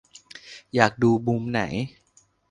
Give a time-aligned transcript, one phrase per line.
[0.75, 1.61] อยากดูมุมไหน